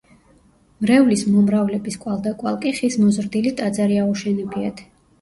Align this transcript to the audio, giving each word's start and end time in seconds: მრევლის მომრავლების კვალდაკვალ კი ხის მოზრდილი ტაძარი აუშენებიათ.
მრევლის 0.85 1.25
მომრავლების 1.35 1.99
კვალდაკვალ 2.07 2.59
კი 2.65 2.75
ხის 2.81 3.01
მოზრდილი 3.05 3.57
ტაძარი 3.63 4.05
აუშენებიათ. 4.09 4.87